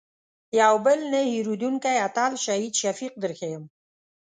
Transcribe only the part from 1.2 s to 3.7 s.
هېرېدونکی اتل شهید شفیق در ښیم.